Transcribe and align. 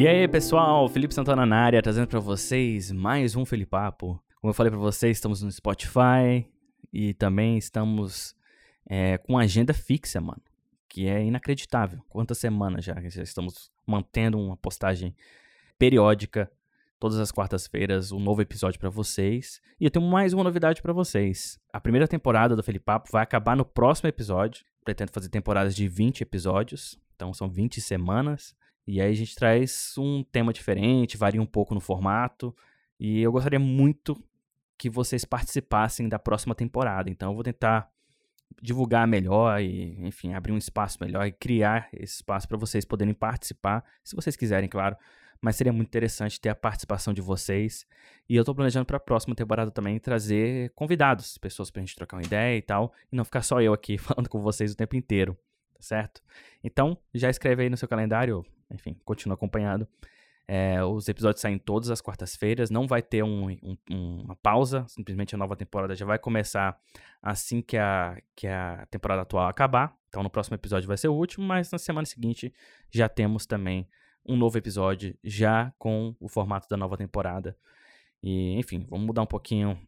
E 0.00 0.08
aí, 0.08 0.26
pessoal, 0.26 0.88
Felipe 0.88 1.12
Santana 1.12 1.44
na 1.44 1.58
área, 1.58 1.82
trazendo 1.82 2.06
para 2.06 2.20
vocês 2.20 2.90
mais 2.90 3.36
um 3.36 3.44
Felipapo. 3.44 4.18
Como 4.40 4.48
eu 4.50 4.54
falei 4.54 4.70
para 4.70 4.80
vocês, 4.80 5.18
estamos 5.18 5.42
no 5.42 5.52
Spotify 5.52 6.48
e 6.90 7.12
também 7.12 7.58
estamos 7.58 8.34
é, 8.88 9.18
com 9.18 9.36
agenda 9.36 9.74
fixa, 9.74 10.18
mano, 10.18 10.40
que 10.88 11.06
é 11.06 11.22
inacreditável. 11.22 12.00
Quantas 12.08 12.38
semanas 12.38 12.82
já 12.82 12.94
já 13.10 13.22
estamos 13.22 13.70
mantendo 13.86 14.38
uma 14.38 14.56
postagem 14.56 15.14
periódica 15.78 16.50
todas 17.00 17.18
as 17.18 17.32
quartas-feiras 17.32 18.12
um 18.12 18.20
novo 18.20 18.42
episódio 18.42 18.78
para 18.78 18.90
vocês. 18.90 19.58
E 19.80 19.86
eu 19.86 19.90
tenho 19.90 20.04
mais 20.04 20.34
uma 20.34 20.44
novidade 20.44 20.82
para 20.82 20.92
vocês. 20.92 21.58
A 21.72 21.80
primeira 21.80 22.06
temporada 22.06 22.54
do 22.54 22.62
Felipapo 22.62 23.10
vai 23.10 23.22
acabar 23.22 23.56
no 23.56 23.64
próximo 23.64 24.08
episódio. 24.08 24.64
Pretendo 24.84 25.10
fazer 25.10 25.30
temporadas 25.30 25.74
de 25.74 25.88
20 25.88 26.20
episódios, 26.20 26.98
então 27.16 27.32
são 27.32 27.48
20 27.48 27.80
semanas. 27.80 28.54
E 28.86 29.00
aí 29.00 29.10
a 29.10 29.14
gente 29.14 29.34
traz 29.34 29.94
um 29.96 30.22
tema 30.22 30.52
diferente, 30.52 31.16
varia 31.16 31.40
um 31.40 31.46
pouco 31.46 31.74
no 31.74 31.80
formato. 31.80 32.54
E 32.98 33.20
eu 33.20 33.32
gostaria 33.32 33.58
muito 33.58 34.22
que 34.76 34.90
vocês 34.90 35.24
participassem 35.24 36.06
da 36.06 36.18
próxima 36.18 36.54
temporada. 36.54 37.08
Então 37.08 37.30
eu 37.30 37.34
vou 37.34 37.44
tentar 37.44 37.90
divulgar 38.60 39.06
melhor 39.06 39.60
e, 39.62 39.96
enfim, 40.06 40.34
abrir 40.34 40.52
um 40.52 40.58
espaço 40.58 40.98
melhor 41.00 41.26
e 41.26 41.32
criar 41.32 41.88
esse 41.94 42.16
espaço 42.16 42.46
para 42.46 42.58
vocês 42.58 42.84
poderem 42.84 43.14
participar, 43.14 43.84
se 44.02 44.14
vocês 44.14 44.36
quiserem, 44.36 44.68
claro. 44.68 44.96
Mas 45.40 45.56
seria 45.56 45.72
muito 45.72 45.88
interessante 45.88 46.40
ter 46.40 46.50
a 46.50 46.54
participação 46.54 47.14
de 47.14 47.20
vocês. 47.20 47.86
E 48.28 48.36
eu 48.36 48.42
estou 48.42 48.54
planejando 48.54 48.84
para 48.84 48.98
a 48.98 49.00
próxima 49.00 49.34
temporada 49.34 49.70
também 49.70 49.98
trazer 49.98 50.70
convidados, 50.74 51.38
pessoas 51.38 51.70
para 51.70 51.80
a 51.80 51.84
gente 51.84 51.96
trocar 51.96 52.16
uma 52.16 52.22
ideia 52.22 52.56
e 52.56 52.62
tal, 52.62 52.92
e 53.10 53.16
não 53.16 53.24
ficar 53.24 53.42
só 53.42 53.60
eu 53.60 53.72
aqui 53.72 53.96
falando 53.98 54.28
com 54.28 54.40
vocês 54.40 54.72
o 54.72 54.76
tempo 54.76 54.96
inteiro, 54.96 55.36
tá 55.74 55.80
certo? 55.80 56.22
Então, 56.62 56.98
já 57.14 57.30
escreve 57.30 57.62
aí 57.62 57.70
no 57.70 57.76
seu 57.76 57.88
calendário, 57.88 58.44
enfim, 58.70 58.96
continua 59.04 59.34
acompanhando. 59.34 59.88
É, 60.52 60.82
os 60.82 61.08
episódios 61.08 61.40
saem 61.40 61.58
todas 61.58 61.90
as 61.90 62.00
quartas-feiras, 62.00 62.70
não 62.70 62.84
vai 62.84 63.00
ter 63.00 63.22
um, 63.22 63.56
um, 63.88 64.22
uma 64.24 64.34
pausa, 64.34 64.84
simplesmente 64.88 65.32
a 65.32 65.38
nova 65.38 65.54
temporada 65.54 65.94
já 65.94 66.04
vai 66.04 66.18
começar 66.18 66.76
assim 67.22 67.62
que 67.62 67.76
a, 67.76 68.20
que 68.34 68.48
a 68.48 68.84
temporada 68.90 69.22
atual 69.22 69.46
acabar. 69.46 69.96
Então, 70.08 70.24
no 70.24 70.28
próximo 70.28 70.56
episódio 70.56 70.88
vai 70.88 70.96
ser 70.96 71.06
o 71.06 71.14
último, 71.14 71.46
mas 71.46 71.70
na 71.70 71.78
semana 71.78 72.04
seguinte 72.04 72.52
já 72.90 73.08
temos 73.08 73.46
também 73.46 73.88
um 74.26 74.36
novo 74.36 74.56
episódio, 74.58 75.16
já 75.22 75.72
com 75.78 76.14
o 76.20 76.28
formato 76.28 76.68
da 76.68 76.76
nova 76.76 76.96
temporada. 76.96 77.56
E, 78.22 78.58
enfim, 78.58 78.86
vamos 78.88 79.06
mudar 79.06 79.22
um 79.22 79.26
pouquinho 79.26 79.78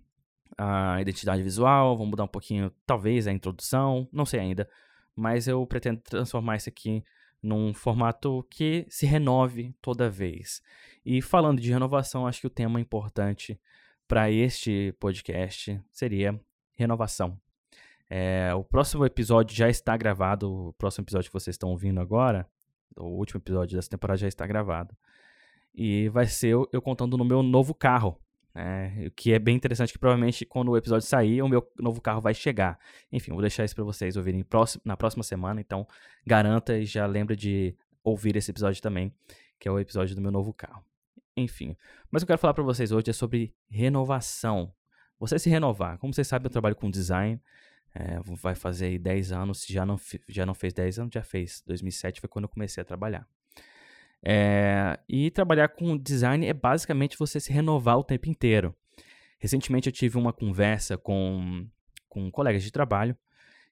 a 0.56 1.00
identidade 1.00 1.42
visual, 1.42 1.96
vamos 1.96 2.10
mudar 2.10 2.24
um 2.24 2.28
pouquinho, 2.28 2.72
talvez, 2.86 3.26
a 3.26 3.32
introdução, 3.32 4.08
não 4.12 4.24
sei 4.26 4.40
ainda, 4.40 4.68
mas 5.14 5.48
eu 5.48 5.66
pretendo 5.66 6.00
transformar 6.00 6.56
isso 6.56 6.68
aqui 6.68 7.04
num 7.42 7.74
formato 7.74 8.46
que 8.50 8.86
se 8.88 9.04
renove 9.04 9.74
toda 9.82 10.08
vez. 10.08 10.62
E 11.04 11.20
falando 11.20 11.60
de 11.60 11.70
renovação, 11.72 12.26
acho 12.26 12.40
que 12.40 12.46
o 12.46 12.50
tema 12.50 12.80
importante 12.80 13.60
para 14.06 14.30
este 14.30 14.94
podcast 15.00 15.80
seria 15.90 16.38
renovação. 16.76 17.38
É, 18.08 18.54
o 18.54 18.62
próximo 18.62 19.06
episódio 19.06 19.56
já 19.56 19.68
está 19.68 19.96
gravado, 19.96 20.68
o 20.68 20.72
próximo 20.74 21.02
episódio 21.04 21.30
que 21.30 21.34
vocês 21.34 21.54
estão 21.54 21.70
ouvindo 21.70 21.98
agora, 22.00 22.46
o 22.96 23.18
último 23.18 23.38
episódio 23.38 23.76
dessa 23.76 23.90
temporada 23.90 24.18
já 24.18 24.28
está 24.28 24.46
gravado. 24.46 24.96
E 25.74 26.08
vai 26.10 26.26
ser 26.26 26.54
eu, 26.72 26.82
contando 26.82 27.16
no 27.16 27.24
meu 27.24 27.42
novo 27.42 27.74
carro. 27.74 28.18
É, 28.54 29.06
o 29.06 29.10
que 29.10 29.32
é 29.32 29.38
bem 29.38 29.56
interessante 29.56 29.92
que 29.92 29.98
provavelmente 29.98 30.44
quando 30.44 30.70
o 30.70 30.76
episódio 30.76 31.06
sair, 31.06 31.40
o 31.40 31.48
meu 31.48 31.66
novo 31.78 32.00
carro 32.00 32.20
vai 32.20 32.34
chegar. 32.34 32.78
Enfim, 33.10 33.32
vou 33.32 33.40
deixar 33.40 33.64
isso 33.64 33.74
para 33.74 33.84
vocês 33.84 34.16
ouvirem 34.16 34.44
na 34.84 34.96
próxima 34.96 35.22
semana, 35.22 35.60
então 35.60 35.86
garanta 36.26 36.76
e 36.76 36.84
já 36.84 37.06
lembra 37.06 37.34
de 37.34 37.74
ouvir 38.04 38.36
esse 38.36 38.50
episódio 38.50 38.82
também, 38.82 39.14
que 39.58 39.66
é 39.66 39.70
o 39.70 39.78
episódio 39.78 40.14
do 40.14 40.20
meu 40.20 40.30
novo 40.30 40.52
carro. 40.52 40.84
Enfim, 41.34 41.74
mas 42.10 42.22
o 42.22 42.26
que 42.26 42.32
eu 42.32 42.34
quero 42.34 42.40
falar 42.42 42.52
para 42.52 42.62
vocês 42.62 42.92
hoje 42.92 43.08
é 43.08 43.12
sobre 43.14 43.54
renovação. 43.70 44.70
Você 45.18 45.38
se 45.38 45.48
renovar. 45.48 45.96
Como 45.98 46.12
vocês 46.12 46.26
sabem, 46.26 46.46
eu 46.46 46.50
trabalho 46.50 46.76
com 46.76 46.90
design, 46.90 47.40
é, 47.94 48.18
vai 48.20 48.54
fazer 48.54 48.86
aí 48.86 48.98
10 48.98 49.32
anos, 49.32 49.62
se 49.62 49.72
já 49.72 49.84
não, 49.84 50.00
já 50.28 50.46
não 50.46 50.54
fez 50.54 50.72
10 50.72 50.98
anos, 50.98 51.14
já 51.14 51.22
fez. 51.22 51.62
2007 51.66 52.20
foi 52.20 52.28
quando 52.28 52.44
eu 52.44 52.48
comecei 52.48 52.80
a 52.80 52.84
trabalhar. 52.84 53.26
É, 54.24 54.98
e 55.08 55.30
trabalhar 55.30 55.68
com 55.68 55.98
design 55.98 56.46
é 56.46 56.54
basicamente 56.54 57.18
você 57.18 57.40
se 57.40 57.52
renovar 57.52 57.98
o 57.98 58.04
tempo 58.04 58.28
inteiro. 58.28 58.74
Recentemente 59.38 59.88
eu 59.88 59.92
tive 59.92 60.16
uma 60.16 60.32
conversa 60.32 60.96
com, 60.96 61.66
com 62.08 62.30
colegas 62.30 62.62
de 62.62 62.70
trabalho. 62.70 63.16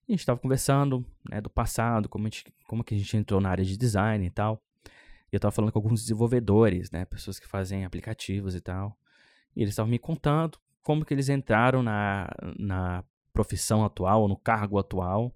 E 0.09 0.12
a 0.12 0.14
gente 0.14 0.20
estava 0.20 0.41
conversando 0.41 1.06
né, 1.30 1.41
do 1.41 1.48
passado, 1.48 2.09
como, 2.09 2.25
gente, 2.25 2.53
como 2.66 2.82
que 2.82 2.94
a 2.94 2.98
gente 2.98 3.16
entrou 3.16 3.41
na 3.41 3.50
área 3.50 3.64
de 3.64 3.76
design 3.76 4.26
e 4.26 4.30
tal. 4.30 4.60
E 5.30 5.34
eu 5.34 5.36
estava 5.36 5.53
falando 5.53 5.70
com 5.70 5.78
alguns 5.78 6.00
desenvolvedores, 6.00 6.91
né, 6.91 7.04
pessoas 7.04 7.38
que 7.38 7.47
fazem 7.47 7.84
aplicativos 7.84 8.54
e 8.56 8.60
tal. 8.60 8.98
E 9.54 9.62
eles 9.62 9.70
estavam 9.70 9.91
me 9.91 9.98
contando 9.98 10.59
como 10.82 11.04
que 11.04 11.14
eles 11.14 11.28
entraram 11.28 11.82
na, 11.82 12.28
na 12.59 13.04
profissão 13.32 13.84
atual, 13.84 14.28
no 14.28 14.36
cargo 14.36 14.78
atual 14.78 15.34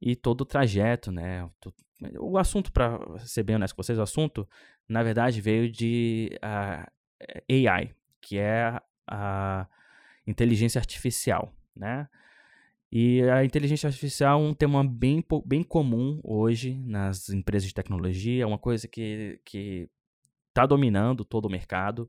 e 0.00 0.14
todo 0.14 0.42
o 0.42 0.46
trajeto, 0.46 1.10
né? 1.10 1.48
O 2.18 2.36
assunto, 2.36 2.70
para 2.70 3.00
ser 3.20 3.42
bem 3.42 3.56
honesto 3.56 3.74
com 3.74 3.82
vocês, 3.82 3.98
o 3.98 4.02
assunto, 4.02 4.46
na 4.88 5.02
verdade, 5.02 5.40
veio 5.40 5.70
de 5.70 6.30
uh, 6.36 6.90
AI, 7.68 7.94
que 8.20 8.38
é 8.38 8.80
a 9.06 9.66
inteligência 10.26 10.78
artificial, 10.78 11.54
né? 11.74 12.08
E 12.92 13.22
a 13.22 13.44
inteligência 13.44 13.88
artificial 13.88 14.40
é 14.40 14.42
um 14.42 14.54
tema 14.54 14.84
bem, 14.86 15.24
bem 15.44 15.62
comum 15.62 16.20
hoje 16.22 16.74
nas 16.84 17.28
empresas 17.30 17.68
de 17.68 17.74
tecnologia, 17.74 18.44
é 18.44 18.46
uma 18.46 18.58
coisa 18.58 18.86
que 18.86 19.40
está 20.48 20.64
dominando 20.66 21.24
todo 21.24 21.46
o 21.46 21.50
mercado. 21.50 22.08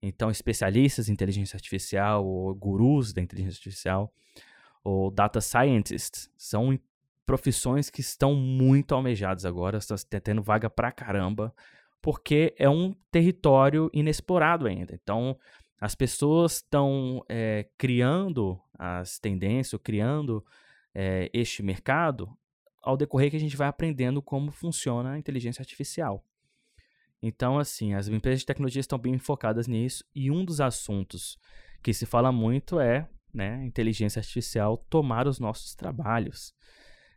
Então, 0.00 0.30
especialistas 0.30 1.08
em 1.08 1.12
inteligência 1.12 1.56
artificial 1.56 2.24
ou 2.26 2.54
gurus 2.54 3.12
da 3.12 3.20
inteligência 3.20 3.58
artificial 3.58 4.12
ou 4.86 5.10
data 5.10 5.40
scientists 5.40 6.30
são 6.36 6.78
profissões 7.26 7.90
que 7.90 8.00
estão 8.00 8.36
muito 8.36 8.94
almejadas 8.94 9.44
agora, 9.44 9.78
estão 9.78 9.96
tendo 10.22 10.40
vaga 10.40 10.70
pra 10.70 10.92
caramba, 10.92 11.52
porque 12.00 12.54
é 12.56 12.70
um 12.70 12.94
território 13.10 13.90
inexplorado 13.92 14.64
ainda. 14.64 14.94
Então, 14.94 15.36
as 15.80 15.96
pessoas 15.96 16.56
estão 16.56 17.20
é, 17.28 17.66
criando 17.76 18.60
as 18.78 19.18
tendências, 19.18 19.80
criando 19.82 20.44
é, 20.94 21.28
este 21.32 21.64
mercado 21.64 22.30
ao 22.80 22.96
decorrer 22.96 23.30
que 23.30 23.36
a 23.36 23.40
gente 23.40 23.56
vai 23.56 23.66
aprendendo 23.66 24.22
como 24.22 24.52
funciona 24.52 25.14
a 25.14 25.18
inteligência 25.18 25.62
artificial. 25.62 26.24
Então, 27.20 27.58
assim, 27.58 27.92
as 27.92 28.06
empresas 28.06 28.40
de 28.40 28.46
tecnologia 28.46 28.78
estão 28.78 29.00
bem 29.00 29.18
focadas 29.18 29.66
nisso 29.66 30.04
e 30.14 30.30
um 30.30 30.44
dos 30.44 30.60
assuntos 30.60 31.40
que 31.82 31.92
se 31.92 32.06
fala 32.06 32.30
muito 32.30 32.78
é 32.78 33.08
né, 33.36 33.62
inteligência 33.64 34.18
artificial 34.18 34.78
tomar 34.88 35.28
os 35.28 35.38
nossos 35.38 35.74
trabalhos. 35.74 36.54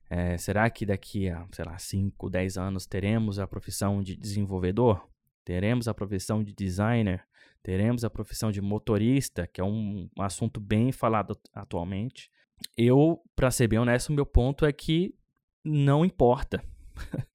É, 0.10 0.38
será 0.38 0.70
que 0.70 0.86
daqui 0.86 1.30
a, 1.30 1.48
sei 1.52 1.64
lá, 1.66 1.78
5, 1.78 2.30
10 2.30 2.58
anos 2.58 2.86
teremos 2.86 3.40
a 3.40 3.48
profissão 3.48 4.04
de 4.04 4.16
desenvolvedor? 4.18 5.08
Teremos 5.46 5.88
a 5.88 5.94
profissão 5.94 6.44
de 6.44 6.54
designer? 6.54 7.26
Teremos 7.64 8.04
a 8.04 8.10
profissão 8.10 8.52
de 8.52 8.62
motorista, 8.62 9.48
que 9.48 9.62
é 9.62 9.64
um, 9.64 10.10
um 10.18 10.22
assunto 10.22 10.60
bem 10.60 10.92
falado 10.92 11.40
atualmente? 11.54 12.30
Eu, 12.76 13.22
para 13.36 13.52
ser 13.52 13.68
bem 13.68 13.80
honesto, 13.80 14.12
meu 14.12 14.26
ponto 14.26 14.66
é 14.66 14.74
que 14.74 15.16
não 15.64 16.04
importa. 16.04 16.64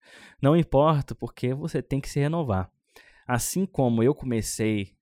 não 0.43 0.57
importa, 0.57 1.15
porque 1.15 1.55
você 1.55 1.81
tem 1.81 2.01
que 2.01 2.09
se 2.09 2.21
renovar. 2.21 2.71
Assim 3.27 3.65
como 3.65 4.03
eu 4.03 4.15
comecei 4.15 4.94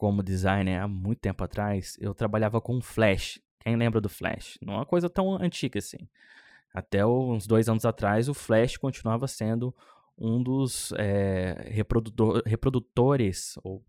como 0.00 0.22
designer 0.22 0.80
há 0.80 0.88
muito 0.88 1.18
tempo 1.18 1.44
atrás, 1.44 1.94
eu 2.00 2.14
trabalhava 2.14 2.58
com 2.58 2.80
Flash. 2.80 3.38
Quem 3.58 3.76
lembra 3.76 4.00
do 4.00 4.08
Flash? 4.08 4.56
Não 4.62 4.72
é 4.72 4.76
uma 4.78 4.86
coisa 4.86 5.10
tão 5.10 5.34
antiga 5.34 5.78
assim. 5.78 6.08
Até 6.72 7.04
uns 7.04 7.46
dois 7.46 7.68
anos 7.68 7.84
atrás, 7.84 8.26
o 8.26 8.32
Flash 8.32 8.78
continuava 8.78 9.28
sendo 9.28 9.76
um 10.16 10.42
dos 10.42 10.90
é, 10.96 11.66
reprodutor, 11.68 12.42
reprodutores, 12.46 13.58
ou 13.62 13.84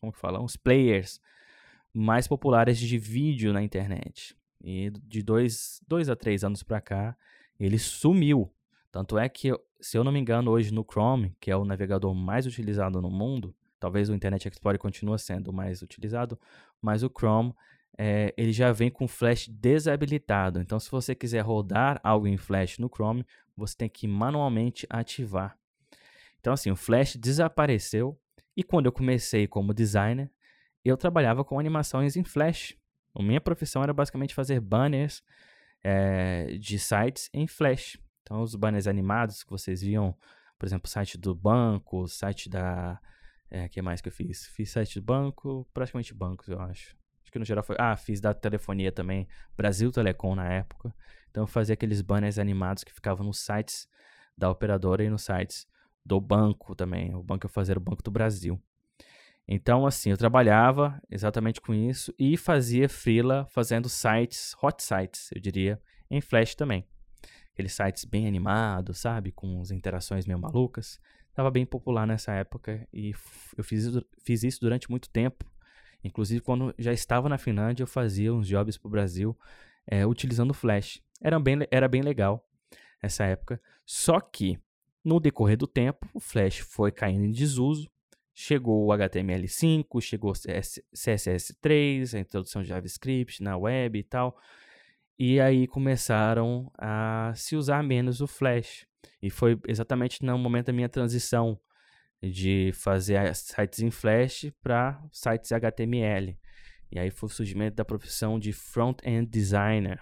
como 0.00 0.12
que 0.12 0.18
fala, 0.18 0.42
uns 0.42 0.56
players 0.56 1.20
mais 1.94 2.26
populares 2.26 2.76
de 2.76 2.98
vídeo 2.98 3.52
na 3.52 3.62
internet. 3.62 4.36
E 4.64 4.90
de 4.90 5.22
dois, 5.22 5.80
dois 5.86 6.08
a 6.08 6.16
três 6.16 6.42
anos 6.42 6.64
para 6.64 6.80
cá, 6.80 7.16
ele 7.60 7.78
sumiu. 7.78 8.52
Tanto 8.90 9.16
é 9.16 9.28
que, 9.28 9.56
se 9.80 9.96
eu 9.96 10.02
não 10.02 10.10
me 10.10 10.18
engano, 10.18 10.50
hoje 10.50 10.74
no 10.74 10.84
Chrome, 10.84 11.36
que 11.38 11.52
é 11.52 11.56
o 11.56 11.64
navegador 11.64 12.12
mais 12.12 12.48
utilizado 12.48 13.00
no 13.00 13.08
mundo, 13.08 13.54
talvez 13.82 14.08
o 14.08 14.14
Internet 14.14 14.48
Explorer 14.48 14.78
continue 14.78 15.18
sendo 15.18 15.52
mais 15.52 15.82
utilizado, 15.82 16.38
mas 16.80 17.02
o 17.02 17.10
Chrome 17.10 17.52
é, 17.98 18.32
ele 18.36 18.52
já 18.52 18.70
vem 18.70 18.88
com 18.88 19.08
Flash 19.08 19.48
desabilitado. 19.48 20.60
Então, 20.60 20.78
se 20.78 20.88
você 20.88 21.16
quiser 21.16 21.40
rodar 21.40 22.00
algo 22.04 22.28
em 22.28 22.36
Flash 22.36 22.78
no 22.78 22.88
Chrome, 22.88 23.26
você 23.56 23.76
tem 23.76 23.88
que 23.88 24.06
manualmente 24.06 24.86
ativar. 24.88 25.58
Então, 26.38 26.52
assim, 26.52 26.70
o 26.70 26.76
Flash 26.76 27.16
desapareceu. 27.16 28.16
E 28.56 28.62
quando 28.62 28.86
eu 28.86 28.92
comecei 28.92 29.48
como 29.48 29.74
designer, 29.74 30.30
eu 30.84 30.96
trabalhava 30.96 31.44
com 31.44 31.58
animações 31.58 32.14
em 32.14 32.22
Flash. 32.22 32.76
A 33.16 33.20
minha 33.22 33.40
profissão 33.40 33.82
era 33.82 33.92
basicamente 33.92 34.32
fazer 34.32 34.60
banners 34.60 35.24
é, 35.82 36.56
de 36.56 36.78
sites 36.78 37.28
em 37.34 37.48
Flash. 37.48 37.98
Então, 38.22 38.42
os 38.42 38.54
banners 38.54 38.86
animados 38.86 39.42
que 39.42 39.50
vocês 39.50 39.82
viam, 39.82 40.16
por 40.56 40.66
exemplo, 40.66 40.86
o 40.86 40.90
site 40.90 41.18
do 41.18 41.34
banco, 41.34 42.02
o 42.02 42.08
site 42.08 42.48
da. 42.48 43.00
É, 43.54 43.68
que 43.68 43.82
mais 43.82 44.00
que 44.00 44.08
eu 44.08 44.12
fiz? 44.12 44.46
Fiz 44.46 44.70
site 44.70 44.98
do 44.98 45.04
banco, 45.04 45.68
praticamente 45.74 46.14
bancos, 46.14 46.48
eu 46.48 46.58
acho. 46.58 46.96
Acho 47.22 47.30
que 47.30 47.38
no 47.38 47.44
geral 47.44 47.62
foi. 47.62 47.76
Ah, 47.78 47.94
fiz 47.98 48.18
da 48.18 48.32
telefonia 48.32 48.90
também, 48.90 49.28
Brasil 49.54 49.92
Telecom 49.92 50.34
na 50.34 50.50
época. 50.50 50.94
Então, 51.30 51.42
eu 51.42 51.46
fazia 51.46 51.74
aqueles 51.74 52.00
banners 52.00 52.38
animados 52.38 52.82
que 52.82 52.90
ficavam 52.90 53.26
nos 53.26 53.40
sites 53.40 53.86
da 54.38 54.50
operadora 54.50 55.04
e 55.04 55.10
nos 55.10 55.24
sites 55.24 55.66
do 56.02 56.18
banco 56.18 56.74
também. 56.74 57.14
O 57.14 57.22
banco 57.22 57.44
eu 57.44 57.50
fazia 57.50 57.74
era 57.74 57.78
o 57.78 57.82
Banco 57.82 58.02
do 58.02 58.10
Brasil. 58.10 58.58
Então, 59.46 59.84
assim, 59.84 60.10
eu 60.10 60.16
trabalhava 60.16 60.98
exatamente 61.10 61.60
com 61.60 61.74
isso 61.74 62.14
e 62.18 62.38
fazia 62.38 62.88
freela 62.88 63.46
fazendo 63.50 63.86
sites, 63.86 64.56
hot 64.62 64.82
sites, 64.82 65.30
eu 65.30 65.42
diria, 65.42 65.78
em 66.10 66.22
Flash 66.22 66.54
também. 66.54 66.86
Aqueles 67.52 67.74
sites 67.74 68.06
bem 68.06 68.26
animados, 68.26 68.98
sabe? 68.98 69.30
Com 69.30 69.60
as 69.60 69.70
interações 69.70 70.24
meio 70.24 70.38
malucas. 70.38 70.98
Tava 71.34 71.50
bem 71.50 71.64
popular 71.64 72.06
nessa 72.06 72.32
época 72.32 72.86
e 72.92 73.12
eu 73.56 73.64
fiz, 73.64 73.90
fiz 74.22 74.42
isso 74.42 74.60
durante 74.60 74.90
muito 74.90 75.08
tempo. 75.08 75.44
Inclusive, 76.04 76.40
quando 76.40 76.74
já 76.78 76.92
estava 76.92 77.28
na 77.28 77.38
Finlândia, 77.38 77.84
eu 77.84 77.86
fazia 77.86 78.34
uns 78.34 78.46
jobs 78.46 78.76
para 78.76 78.88
o 78.88 78.90
Brasil 78.90 79.38
é, 79.86 80.06
utilizando 80.06 80.52
Flash. 80.52 81.00
Era 81.20 81.38
bem, 81.38 81.58
era 81.70 81.88
bem 81.88 82.02
legal 82.02 82.46
essa 83.00 83.24
época. 83.24 83.60
Só 83.86 84.20
que, 84.20 84.58
no 85.04 85.20
decorrer 85.20 85.56
do 85.56 85.66
tempo, 85.66 86.08
o 86.12 86.20
Flash 86.20 86.58
foi 86.58 86.92
caindo 86.92 87.24
em 87.24 87.30
desuso 87.30 87.90
Chegou 88.34 88.86
o 88.86 88.92
HTML5, 88.92 90.00
chegou 90.00 90.30
o 90.30 90.34
CSS3, 90.34 92.14
a 92.14 92.18
introdução 92.18 92.62
de 92.62 92.68
JavaScript 92.68 93.42
na 93.42 93.58
web 93.58 93.98
e 93.98 94.02
tal. 94.02 94.38
E 95.18 95.38
aí 95.38 95.66
começaram 95.66 96.72
a 96.78 97.32
se 97.36 97.54
usar 97.54 97.82
menos 97.82 98.22
o 98.22 98.26
Flash. 98.26 98.86
E 99.20 99.30
foi 99.30 99.58
exatamente 99.66 100.24
no 100.24 100.36
momento 100.38 100.66
da 100.66 100.72
minha 100.72 100.88
transição 100.88 101.58
de 102.22 102.70
fazer 102.74 103.34
sites 103.34 103.80
em 103.80 103.90
Flash 103.90 104.52
para 104.62 105.02
sites 105.10 105.50
HTML. 105.50 106.38
E 106.90 106.98
aí 106.98 107.10
foi 107.10 107.26
o 107.26 107.32
surgimento 107.32 107.76
da 107.76 107.84
profissão 107.84 108.38
de 108.38 108.52
front-end 108.52 109.26
designer. 109.26 110.00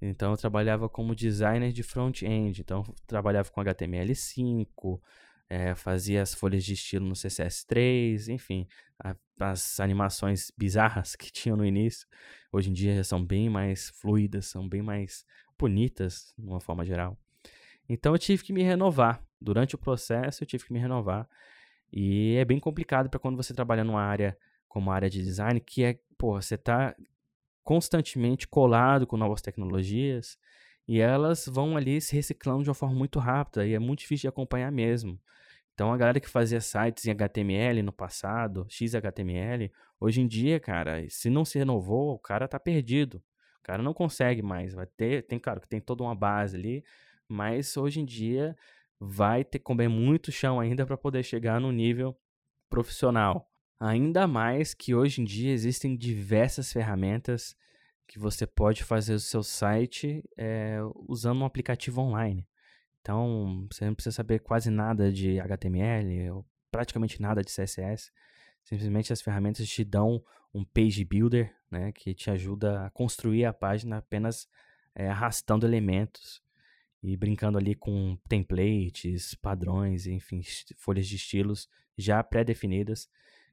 Então 0.00 0.32
eu 0.32 0.36
trabalhava 0.36 0.88
como 0.88 1.14
designer 1.14 1.72
de 1.72 1.82
front-end. 1.82 2.60
Então 2.60 2.84
eu 2.86 2.94
trabalhava 3.06 3.50
com 3.50 3.60
HTML5, 3.60 5.00
é, 5.48 5.74
fazia 5.74 6.22
as 6.22 6.32
folhas 6.32 6.64
de 6.64 6.74
estilo 6.74 7.06
no 7.06 7.14
CSS3, 7.14 8.28
enfim, 8.28 8.68
a, 9.02 9.16
as 9.40 9.80
animações 9.80 10.52
bizarras 10.56 11.16
que 11.16 11.32
tinham 11.32 11.56
no 11.56 11.66
início, 11.66 12.06
hoje 12.52 12.70
em 12.70 12.72
dia 12.72 12.94
já 12.94 13.04
são 13.04 13.24
bem 13.24 13.50
mais 13.50 13.90
fluidas, 13.90 14.46
são 14.46 14.68
bem 14.68 14.80
mais 14.80 15.24
bonitas, 15.58 16.32
de 16.38 16.46
uma 16.46 16.60
forma 16.60 16.84
geral. 16.84 17.18
Então 17.92 18.14
eu 18.14 18.18
tive 18.18 18.44
que 18.44 18.52
me 18.52 18.62
renovar. 18.62 19.20
Durante 19.40 19.74
o 19.74 19.78
processo 19.78 20.44
eu 20.44 20.46
tive 20.46 20.64
que 20.64 20.72
me 20.72 20.78
renovar. 20.78 21.28
E 21.92 22.36
é 22.36 22.44
bem 22.44 22.60
complicado 22.60 23.10
para 23.10 23.18
quando 23.18 23.36
você 23.36 23.52
trabalha 23.52 23.82
numa 23.82 24.00
área 24.00 24.38
como 24.68 24.92
a 24.92 24.94
área 24.94 25.10
de 25.10 25.20
design, 25.20 25.58
que 25.60 25.82
é, 25.82 25.98
pô, 26.16 26.40
você 26.40 26.54
está 26.54 26.94
constantemente 27.64 28.46
colado 28.46 29.08
com 29.08 29.16
novas 29.16 29.42
tecnologias 29.42 30.38
e 30.86 31.00
elas 31.00 31.46
vão 31.48 31.76
ali 31.76 32.00
se 32.00 32.14
reciclando 32.14 32.62
de 32.62 32.68
uma 32.68 32.74
forma 32.74 32.94
muito 32.94 33.18
rápida 33.18 33.66
e 33.66 33.74
é 33.74 33.78
muito 33.80 34.00
difícil 34.00 34.22
de 34.22 34.28
acompanhar 34.28 34.70
mesmo. 34.70 35.20
Então 35.74 35.92
a 35.92 35.96
galera 35.96 36.20
que 36.20 36.28
fazia 36.28 36.60
sites 36.60 37.06
em 37.06 37.10
HTML 37.10 37.82
no 37.82 37.92
passado, 37.92 38.66
XHTML, 38.68 39.72
hoje 39.98 40.20
em 40.20 40.28
dia, 40.28 40.60
cara, 40.60 41.04
se 41.08 41.28
não 41.28 41.44
se 41.44 41.58
renovou, 41.58 42.14
o 42.14 42.18
cara 42.20 42.46
tá 42.46 42.60
perdido. 42.60 43.20
O 43.58 43.62
cara 43.64 43.82
não 43.82 43.92
consegue 43.92 44.42
mais. 44.42 44.74
Vai 44.74 44.86
ter, 44.86 45.26
tem, 45.26 45.40
claro, 45.40 45.60
que 45.60 45.68
tem 45.68 45.80
toda 45.80 46.04
uma 46.04 46.14
base 46.14 46.56
ali, 46.56 46.84
mas 47.30 47.76
hoje 47.76 48.00
em 48.00 48.04
dia 48.04 48.56
vai 48.98 49.44
ter 49.44 49.58
que 49.58 49.64
comer 49.64 49.88
muito 49.88 50.32
chão 50.32 50.60
ainda 50.60 50.84
para 50.84 50.96
poder 50.96 51.22
chegar 51.22 51.60
no 51.60 51.72
nível 51.72 52.18
profissional. 52.68 53.48
Ainda 53.78 54.26
mais 54.26 54.74
que 54.74 54.94
hoje 54.94 55.22
em 55.22 55.24
dia 55.24 55.52
existem 55.52 55.96
diversas 55.96 56.70
ferramentas 56.70 57.56
que 58.06 58.18
você 58.18 58.46
pode 58.46 58.84
fazer 58.84 59.14
o 59.14 59.20
seu 59.20 59.42
site 59.42 60.22
é, 60.36 60.78
usando 61.08 61.40
um 61.40 61.44
aplicativo 61.44 62.00
online. 62.02 62.46
Então, 63.00 63.66
você 63.72 63.86
não 63.86 63.94
precisa 63.94 64.14
saber 64.14 64.40
quase 64.40 64.68
nada 64.68 65.10
de 65.10 65.40
HTML 65.40 66.30
ou 66.32 66.46
praticamente 66.70 67.22
nada 67.22 67.42
de 67.42 67.50
CSS. 67.50 68.12
Simplesmente 68.62 69.12
as 69.12 69.22
ferramentas 69.22 69.66
te 69.66 69.82
dão 69.84 70.22
um 70.52 70.64
page 70.64 71.04
builder, 71.04 71.54
né, 71.70 71.92
que 71.92 72.12
te 72.12 72.30
ajuda 72.30 72.84
a 72.84 72.90
construir 72.90 73.44
a 73.44 73.52
página 73.52 73.98
apenas 73.98 74.46
é, 74.94 75.08
arrastando 75.08 75.64
elementos 75.64 76.42
e 77.02 77.16
brincando 77.16 77.58
ali 77.58 77.74
com 77.74 78.16
templates, 78.28 79.34
padrões, 79.34 80.06
enfim, 80.06 80.42
folhas 80.76 81.06
de 81.06 81.16
estilos 81.16 81.68
já 81.96 82.22
pré-definidas, 82.22 83.08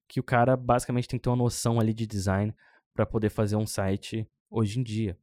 que 0.07 0.19
o 0.19 0.23
cara 0.23 0.55
basicamente 0.55 1.07
tem 1.07 1.19
que 1.19 1.23
ter 1.23 1.29
uma 1.29 1.35
noção 1.35 1.79
ali 1.79 1.93
de 1.93 2.05
design 2.05 2.53
para 2.93 3.05
poder 3.05 3.29
fazer 3.29 3.55
um 3.55 3.67
site 3.67 4.27
hoje 4.49 4.79
em 4.79 4.83
dia 4.83 5.17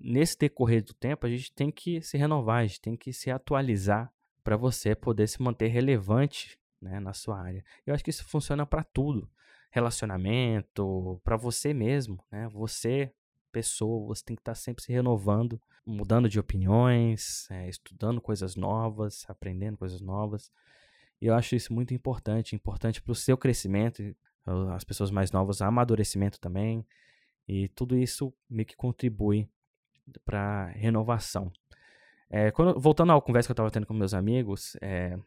nesse 0.00 0.36
decorrer 0.38 0.82
do 0.82 0.94
tempo, 0.94 1.26
a 1.26 1.30
gente 1.30 1.52
tem 1.52 1.70
que 1.70 2.00
se 2.00 2.16
renovar, 2.16 2.62
a 2.62 2.66
gente 2.66 2.80
tem 2.80 2.96
que 2.96 3.12
se 3.12 3.30
atualizar 3.30 4.12
para 4.42 4.56
você 4.56 4.94
poder 4.94 5.28
se 5.28 5.42
manter 5.42 5.68
relevante 5.68 6.58
né, 6.80 6.98
na 6.98 7.12
sua 7.12 7.38
área. 7.38 7.62
Eu 7.86 7.94
acho 7.94 8.02
que 8.02 8.10
isso 8.10 8.24
funciona 8.24 8.64
para 8.64 8.82
tudo. 8.82 9.30
Relacionamento, 9.70 11.20
para 11.22 11.36
você 11.36 11.72
mesmo, 11.72 12.24
né? 12.32 12.48
Você, 12.48 13.12
pessoa, 13.50 14.06
você 14.06 14.24
tem 14.24 14.36
que 14.36 14.40
estar 14.40 14.52
tá 14.52 14.56
sempre 14.56 14.82
se 14.82 14.92
renovando, 14.92 15.60
mudando 15.84 16.28
de 16.28 16.38
opiniões, 16.38 17.50
é, 17.50 17.68
estudando 17.68 18.20
coisas 18.20 18.56
novas, 18.56 19.24
aprendendo 19.28 19.76
coisas 19.76 20.00
novas. 20.00 20.50
E 21.20 21.26
eu 21.26 21.34
acho 21.34 21.54
isso 21.54 21.72
muito 21.72 21.92
importante, 21.92 22.54
importante 22.54 23.02
para 23.02 23.12
o 23.12 23.14
seu 23.14 23.36
crescimento, 23.36 24.02
as 24.74 24.84
pessoas 24.84 25.10
mais 25.10 25.30
novas, 25.30 25.60
amadurecimento 25.60 26.40
também. 26.40 26.86
E 27.46 27.68
tudo 27.68 27.96
isso 27.96 28.32
meio 28.48 28.66
que 28.66 28.76
contribui 28.76 29.48
para 30.24 30.66
renovação. 30.68 31.52
É, 32.28 32.50
quando, 32.50 32.78
voltando 32.78 33.12
à 33.12 33.20
conversa 33.20 33.48
que 33.48 33.50
eu 33.50 33.54
estava 33.54 33.70
tendo 33.70 33.86
com 33.86 33.92
meus 33.92 34.14
amigos, 34.14 34.76
é, 34.80 35.18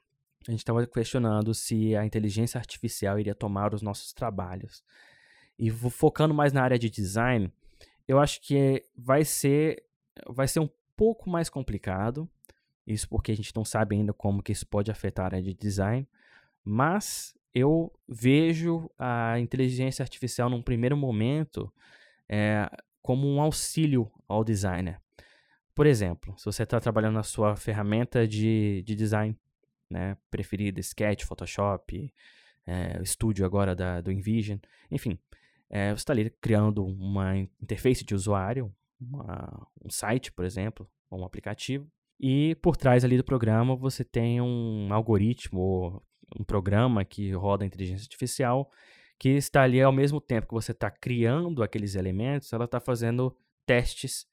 a 0.48 0.52
gente 0.52 0.60
estava 0.60 0.86
questionando 0.88 1.54
se 1.54 1.96
a 1.96 2.06
inteligência 2.06 2.58
artificial 2.58 3.20
iria 3.20 3.36
tomar 3.36 3.74
os 3.74 3.82
nossos 3.82 4.14
trabalhos. 4.14 4.84
E 5.58 5.70
focando 5.70 6.34
mais 6.34 6.52
na 6.52 6.64
área 6.64 6.80
de 6.80 6.90
design, 6.90 7.52
eu 8.08 8.20
acho 8.20 8.42
que 8.42 8.86
vai 8.96 9.24
ser, 9.24 9.84
vai 10.28 10.48
ser 10.48 10.60
um 10.60 10.70
pouco 10.96 11.30
mais 11.30 11.50
complicado. 11.50 12.30
Isso 12.86 13.08
porque 13.08 13.32
a 13.32 13.36
gente 13.36 13.56
não 13.56 13.64
sabe 13.64 13.96
ainda 13.96 14.14
como 14.14 14.44
que 14.44 14.52
isso 14.52 14.68
pode 14.68 14.92
afetar 14.92 15.26
a 15.26 15.28
área 15.28 15.42
de 15.42 15.54
design. 15.54 16.08
Mas 16.64 17.34
eu 17.54 17.94
vejo 18.08 18.90
a 18.98 19.40
inteligência 19.40 20.04
artificial 20.04 20.50
num 20.50 20.62
primeiro 20.62 20.98
momento 20.98 21.72
é, 22.28 22.70
como 23.02 23.28
um 23.28 23.42
auxílio 23.42 24.12
ao 24.28 24.44
designer. 24.44 25.00
Por 25.76 25.86
exemplo, 25.86 26.38
se 26.38 26.46
você 26.46 26.64
está 26.64 26.80
trabalhando 26.80 27.16
na 27.16 27.24
sua 27.24 27.56
ferramenta 27.56 28.28
de, 28.28 28.84
de 28.86 28.96
design 28.96 29.38
né, 29.90 30.18
preferida, 30.30 30.80
Sketch, 30.80 31.24
Photoshop, 31.24 32.14
é, 32.66 32.98
o 33.00 33.04
estúdio 33.04 33.46
agora 33.46 33.76
da, 33.76 34.02
do 34.02 34.12
InVision, 34.12 34.58
enfim, 34.90 35.18
é, 35.70 35.90
você 35.90 36.02
está 36.02 36.14
ali 36.14 36.30
criando 36.42 36.86
uma 36.86 37.38
interface 37.38 38.04
de 38.04 38.14
usuário, 38.14 38.74
uma, 39.00 39.68
um 39.84 39.90
site, 39.90 40.32
por 40.32 40.46
exemplo, 40.46 40.90
ou 41.10 41.20
um 41.20 41.26
aplicativo, 41.26 41.88
e 42.20 42.56
por 42.56 42.78
trás 42.78 43.04
ali 43.04 43.18
do 43.18 43.24
programa 43.24 43.76
você 43.76 44.04
tem 44.04 44.40
um 44.40 44.88
algoritmo, 44.92 46.02
um 46.40 46.44
programa 46.44 47.04
que 47.04 47.32
roda 47.32 47.64
a 47.64 47.68
inteligência 47.68 48.06
artificial 48.06 48.70
que 49.20 49.30
está 49.30 49.64
ali 49.64 49.82
ao 49.82 49.92
mesmo 49.92 50.20
tempo 50.20 50.48
que 50.48 50.54
você 50.54 50.72
está 50.72 50.92
criando 50.92 51.64
aqueles 51.64 51.96
elementos, 51.96 52.52
ela 52.52 52.66
está 52.66 52.80
fazendo 52.80 53.36
testes 53.66 54.26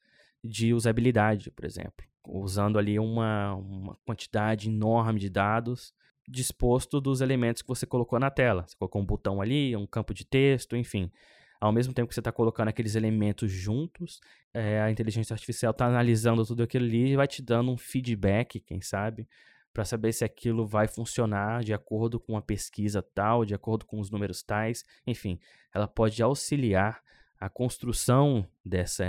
de 0.43 0.73
usabilidade, 0.73 1.51
por 1.51 1.65
exemplo, 1.65 2.05
usando 2.27 2.77
ali 2.77 2.99
uma, 2.99 3.55
uma 3.55 3.97
quantidade 4.05 4.69
enorme 4.69 5.19
de 5.19 5.29
dados 5.29 5.93
disposto 6.27 7.01
dos 7.01 7.21
elementos 7.21 7.61
que 7.61 7.67
você 7.67 7.85
colocou 7.85 8.19
na 8.19 8.29
tela. 8.29 8.65
Você 8.67 8.75
colocou 8.75 9.01
um 9.01 9.05
botão 9.05 9.41
ali, 9.41 9.75
um 9.75 9.85
campo 9.85 10.13
de 10.13 10.25
texto, 10.25 10.75
enfim. 10.75 11.11
Ao 11.59 11.71
mesmo 11.71 11.93
tempo 11.93 12.07
que 12.07 12.15
você 12.15 12.21
está 12.21 12.31
colocando 12.31 12.69
aqueles 12.69 12.95
elementos 12.95 13.51
juntos, 13.51 14.19
é, 14.53 14.81
a 14.81 14.89
inteligência 14.89 15.33
artificial 15.33 15.71
está 15.71 15.85
analisando 15.85 16.45
tudo 16.45 16.63
aquilo 16.63 16.85
ali 16.85 17.11
e 17.11 17.15
vai 17.15 17.27
te 17.27 17.41
dando 17.41 17.71
um 17.71 17.77
feedback, 17.77 18.59
quem 18.59 18.81
sabe, 18.81 19.27
para 19.73 19.85
saber 19.85 20.11
se 20.11 20.25
aquilo 20.25 20.65
vai 20.65 20.87
funcionar 20.87 21.63
de 21.63 21.73
acordo 21.73 22.19
com 22.19 22.35
a 22.35 22.41
pesquisa 22.41 23.01
tal, 23.01 23.45
de 23.45 23.53
acordo 23.53 23.85
com 23.85 23.99
os 23.99 24.09
números 24.09 24.43
tais, 24.43 24.83
enfim, 25.05 25.39
ela 25.73 25.87
pode 25.87 26.21
auxiliar 26.21 27.01
a 27.39 27.49
construção 27.49 28.47
dessa 28.63 29.05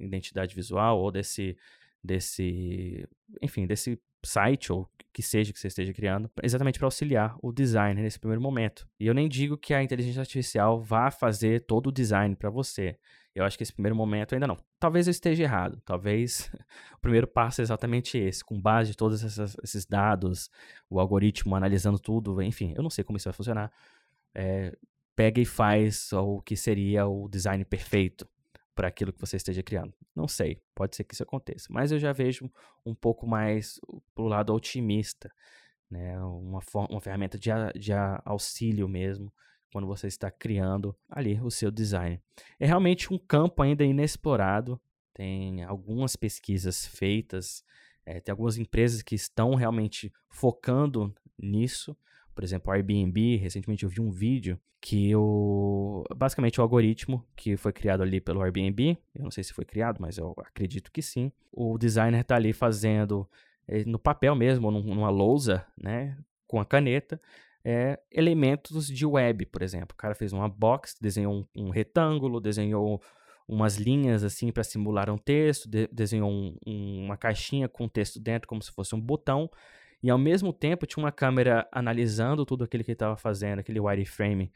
identidade 0.00 0.54
visual 0.54 1.00
ou 1.00 1.10
desse, 1.10 1.56
desse, 2.04 3.08
enfim, 3.40 3.66
desse 3.66 3.98
site 4.22 4.72
ou 4.72 4.88
que 5.12 5.22
seja 5.22 5.52
que 5.52 5.58
você 5.58 5.68
esteja 5.68 5.92
criando, 5.92 6.30
exatamente 6.42 6.78
para 6.78 6.86
auxiliar 6.86 7.36
o 7.42 7.52
designer 7.52 8.02
nesse 8.02 8.18
primeiro 8.18 8.42
momento. 8.42 8.86
E 8.98 9.06
eu 9.06 9.14
nem 9.14 9.28
digo 9.28 9.56
que 9.56 9.72
a 9.72 9.82
inteligência 9.82 10.20
artificial 10.20 10.80
vá 10.80 11.10
fazer 11.10 11.64
todo 11.66 11.88
o 11.88 11.92
design 11.92 12.34
para 12.34 12.50
você. 12.50 12.98
Eu 13.34 13.44
acho 13.44 13.56
que 13.56 13.62
esse 13.62 13.72
primeiro 13.72 13.96
momento 13.96 14.34
ainda 14.34 14.46
não. 14.46 14.56
Talvez 14.78 15.06
eu 15.06 15.10
esteja 15.10 15.42
errado. 15.42 15.80
Talvez 15.84 16.50
o 16.94 17.00
primeiro 17.00 17.26
passo 17.26 17.60
é 17.60 17.62
exatamente 17.62 18.18
esse, 18.18 18.44
com 18.44 18.60
base 18.60 18.90
de 18.90 18.96
todos 18.96 19.22
esses 19.62 19.86
dados, 19.86 20.50
o 20.90 21.00
algoritmo 21.00 21.54
analisando 21.54 21.98
tudo, 21.98 22.42
enfim, 22.42 22.74
eu 22.76 22.82
não 22.82 22.90
sei 22.90 23.04
como 23.04 23.16
isso 23.16 23.28
vai 23.28 23.34
funcionar. 23.34 23.72
É, 24.34 24.76
pega 25.14 25.40
e 25.40 25.44
faz 25.44 26.12
o 26.12 26.40
que 26.40 26.56
seria 26.56 27.06
o 27.06 27.28
design 27.28 27.64
perfeito 27.64 28.28
para 28.74 28.88
aquilo 28.88 29.12
que 29.12 29.20
você 29.20 29.36
esteja 29.36 29.62
criando. 29.62 29.94
Não 30.14 30.26
sei, 30.26 30.60
pode 30.74 30.96
ser 30.96 31.04
que 31.04 31.14
isso 31.14 31.22
aconteça, 31.22 31.68
mas 31.70 31.92
eu 31.92 31.98
já 31.98 32.12
vejo 32.12 32.50
um 32.84 32.94
pouco 32.94 33.26
mais 33.26 33.80
pro 34.14 34.26
lado 34.26 34.52
otimista, 34.52 35.30
né? 35.90 36.18
Uma, 36.20 36.60
uma 36.90 37.00
ferramenta 37.00 37.38
de, 37.38 37.50
de 37.78 37.92
auxílio 38.24 38.88
mesmo 38.88 39.32
quando 39.72 39.86
você 39.86 40.06
está 40.06 40.30
criando 40.30 40.96
ali 41.08 41.40
o 41.40 41.50
seu 41.50 41.70
design. 41.70 42.20
É 42.60 42.66
realmente 42.66 43.12
um 43.12 43.18
campo 43.18 43.62
ainda 43.62 43.84
inexplorado. 43.84 44.80
Tem 45.12 45.64
algumas 45.64 46.14
pesquisas 46.14 46.86
feitas, 46.86 47.64
é, 48.06 48.20
tem 48.20 48.30
algumas 48.30 48.56
empresas 48.56 49.02
que 49.02 49.14
estão 49.14 49.54
realmente 49.54 50.12
focando 50.28 51.14
nisso, 51.38 51.96
por 52.34 52.44
exemplo, 52.44 52.72
Airbnb, 52.72 53.36
recentemente 53.36 53.84
eu 53.84 53.88
vi 53.88 54.00
um 54.00 54.10
vídeo 54.10 54.58
que 54.80 55.14
o 55.16 56.04
basicamente 56.14 56.60
o 56.60 56.62
algoritmo 56.62 57.24
que 57.34 57.56
foi 57.56 57.72
criado 57.72 58.02
ali 58.02 58.20
pelo 58.20 58.42
Airbnb, 58.42 58.98
eu 59.14 59.22
não 59.22 59.30
sei 59.30 59.42
se 59.42 59.52
foi 59.52 59.64
criado, 59.64 59.98
mas 60.00 60.18
eu 60.18 60.34
acredito 60.38 60.92
que 60.92 61.00
sim. 61.00 61.32
O 61.50 61.78
designer 61.78 62.20
está 62.20 62.36
ali 62.36 62.52
fazendo 62.52 63.26
eh, 63.66 63.84
no 63.86 63.98
papel 63.98 64.34
mesmo, 64.34 64.70
numa 64.70 65.08
lousa, 65.08 65.64
né, 65.80 66.18
com 66.46 66.60
a 66.60 66.66
caneta, 66.66 67.20
é, 67.64 67.98
elementos 68.12 68.86
de 68.86 69.06
web, 69.06 69.46
por 69.46 69.62
exemplo. 69.62 69.94
O 69.94 69.96
cara 69.96 70.14
fez 70.14 70.32
uma 70.32 70.48
box, 70.48 70.96
desenhou 71.00 71.32
um, 71.32 71.64
um 71.64 71.70
retângulo, 71.70 72.40
desenhou 72.40 73.00
umas 73.48 73.76
linhas 73.76 74.22
assim 74.22 74.52
para 74.52 74.62
simular 74.64 75.08
um 75.10 75.18
texto, 75.18 75.68
de, 75.68 75.86
desenhou 75.88 76.30
um, 76.30 76.56
um, 76.66 77.04
uma 77.06 77.16
caixinha 77.16 77.68
com 77.68 77.88
texto 77.88 78.20
dentro 78.20 78.48
como 78.48 78.62
se 78.62 78.70
fosse 78.70 78.94
um 78.94 79.00
botão 79.00 79.50
e 80.04 80.10
ao 80.10 80.18
mesmo 80.18 80.52
tempo 80.52 80.86
tinha 80.86 81.02
uma 81.02 81.10
câmera 81.10 81.66
analisando 81.72 82.44
tudo 82.44 82.62
aquilo 82.62 82.84
que 82.84 82.90
ele 82.90 82.94
estava 82.94 83.16
fazendo, 83.16 83.60
aquele 83.60 83.80
wireframe 83.80 84.52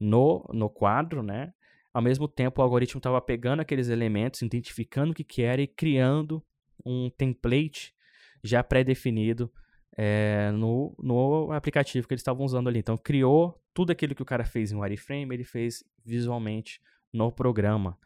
no, 0.00 0.44
no 0.52 0.68
quadro, 0.68 1.22
né? 1.22 1.54
Ao 1.94 2.02
mesmo 2.02 2.26
tempo 2.26 2.60
o 2.60 2.64
algoritmo 2.64 2.98
estava 2.98 3.20
pegando 3.20 3.60
aqueles 3.60 3.90
elementos, 3.90 4.42
identificando 4.42 5.12
o 5.12 5.14
que, 5.14 5.22
que 5.22 5.42
era 5.42 5.62
e 5.62 5.68
criando 5.68 6.42
um 6.84 7.08
template 7.10 7.94
já 8.42 8.60
pré-definido 8.64 9.48
é, 9.96 10.50
no, 10.50 10.92
no 10.98 11.52
aplicativo 11.52 12.08
que 12.08 12.14
eles 12.14 12.22
estavam 12.22 12.44
usando 12.44 12.66
ali. 12.66 12.80
Então 12.80 12.98
criou 12.98 13.56
tudo 13.72 13.92
aquilo 13.92 14.16
que 14.16 14.22
o 14.22 14.26
cara 14.26 14.44
fez 14.44 14.72
em 14.72 14.76
wireframe, 14.76 15.32
ele 15.32 15.44
fez 15.44 15.84
visualmente 16.04 16.82
no 17.12 17.30
programa. 17.30 17.96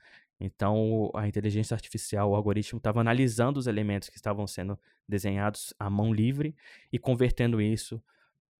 Então, 0.45 1.09
a 1.15 1.29
inteligência 1.29 1.73
artificial, 1.73 2.31
o 2.31 2.35
algoritmo, 2.35 2.79
estava 2.79 3.01
analisando 3.01 3.61
os 3.61 3.69
elementos 3.69 4.09
que 4.09 4.17
estavam 4.17 4.45
sendo 4.45 4.77
desenhados 5.09 5.73
à 5.79 5.89
mão 5.89 6.13
livre 6.13 6.57
e 6.93 6.99
convertendo 6.99 7.63
isso 7.63 8.03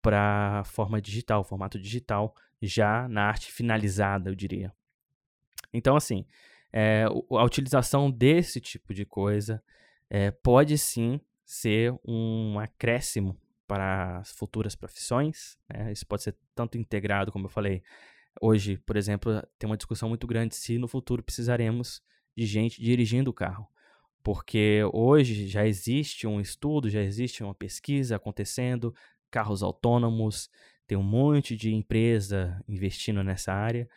para 0.01 0.63
forma 0.63 1.01
digital, 1.01 1.43
formato 1.43 1.77
digital, 1.77 2.33
já 2.61 3.05
na 3.09 3.25
arte 3.25 3.51
finalizada, 3.51 4.29
eu 4.29 4.35
diria. 4.35 4.73
Então, 5.73 5.97
assim, 5.97 6.25
é, 6.71 7.03
a 7.03 7.43
utilização 7.43 8.09
desse 8.09 8.61
tipo 8.61 8.93
de 8.93 9.05
coisa 9.05 9.61
é, 10.09 10.31
pode 10.31 10.77
sim 10.77 11.19
ser 11.43 11.93
um 12.05 12.59
acréscimo 12.59 13.37
para 13.67 14.19
as 14.19 14.31
futuras 14.31 14.73
profissões. 14.73 15.57
Né? 15.67 15.91
Isso 15.91 16.07
pode 16.07 16.23
ser 16.23 16.35
tanto 16.55 16.77
integrado, 16.77 17.29
como 17.29 17.47
eu 17.47 17.49
falei, 17.49 17.83
Hoje, 18.41 18.77
por 18.77 18.97
exemplo, 18.97 19.41
tem 19.57 19.69
uma 19.69 19.77
discussão 19.77 20.09
muito 20.09 20.27
grande 20.27 20.55
se 20.55 20.77
no 20.77 20.87
futuro 20.87 21.23
precisaremos 21.23 22.01
de 22.35 22.45
gente 22.45 22.81
dirigindo 22.81 23.29
o 23.29 23.33
carro. 23.33 23.67
Porque 24.23 24.81
hoje 24.93 25.47
já 25.47 25.67
existe 25.67 26.25
um 26.25 26.39
estudo, 26.39 26.89
já 26.89 27.01
existe 27.01 27.43
uma 27.43 27.53
pesquisa 27.53 28.15
acontecendo, 28.15 28.93
carros 29.29 29.61
autônomos, 29.61 30.49
tem 30.87 30.97
um 30.97 31.03
monte 31.03 31.55
de 31.55 31.73
empresa 31.73 32.63
investindo 32.67 33.23
nessa 33.23 33.53
área. 33.53 33.87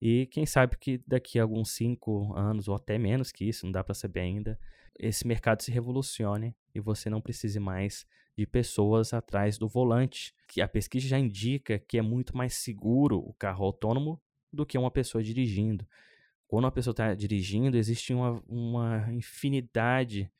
E 0.00 0.26
quem 0.26 0.46
sabe 0.46 0.76
que 0.78 1.02
daqui 1.06 1.38
a 1.38 1.42
alguns 1.42 1.70
cinco 1.72 2.34
anos, 2.34 2.68
ou 2.68 2.74
até 2.74 2.98
menos 2.98 3.32
que 3.32 3.44
isso, 3.44 3.66
não 3.66 3.72
dá 3.72 3.84
para 3.84 3.94
saber 3.94 4.20
ainda, 4.20 4.58
esse 4.98 5.26
mercado 5.26 5.62
se 5.62 5.70
revolucione 5.70 6.54
e 6.74 6.80
você 6.80 7.08
não 7.08 7.20
precise 7.20 7.58
mais 7.58 8.06
de 8.40 8.46
pessoas 8.46 9.12
atrás 9.12 9.58
do 9.58 9.68
volante. 9.68 10.34
Que 10.48 10.62
a 10.62 10.68
pesquisa 10.68 11.06
já 11.06 11.18
indica 11.18 11.78
que 11.78 11.98
é 11.98 12.02
muito 12.02 12.34
mais 12.34 12.54
seguro 12.54 13.18
o 13.18 13.34
carro 13.34 13.66
autônomo 13.66 14.18
do 14.50 14.64
que 14.64 14.78
uma 14.78 14.90
pessoa 14.90 15.22
dirigindo. 15.22 15.86
Quando 16.48 16.64
uma 16.64 16.72
pessoa 16.72 16.92
está 16.92 17.14
dirigindo, 17.14 17.76
existe 17.76 18.14
uma, 18.14 18.42
uma 18.48 19.12
infinidade 19.12 20.32